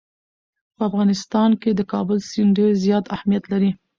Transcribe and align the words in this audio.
په 0.75 0.81
افغانستان 0.89 1.49
کې 1.61 1.71
د 1.75 1.81
کابل 1.91 2.17
سیند 2.29 2.51
ډېر 2.57 2.71
زیات 2.83 3.05
اهمیت 3.15 3.43
لري. 3.53 3.71